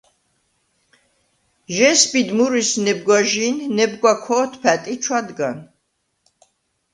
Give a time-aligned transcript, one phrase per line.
[1.77, 5.57] ჟესბიდ მურვისს ნებგვაჟი̄ნ, ნებგვა ქო̄თფა̈ტ ი ჩვადგან.